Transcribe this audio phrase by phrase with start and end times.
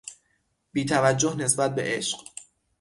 [0.73, 2.19] بیتوجه نسبت به عشق